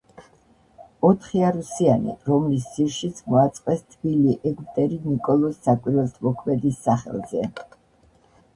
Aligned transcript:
ოთხიარუსიანი, 1.09 2.15
რომლის 2.29 2.65
ძირშიც 2.77 3.21
მოაწყვეს 3.33 3.85
თბილი 3.91 4.35
ეგვტერი 4.53 4.99
ნიკოლოზ 5.05 5.63
საკვირველთმოქმედის 5.69 6.83
სახელზე. 6.89 7.47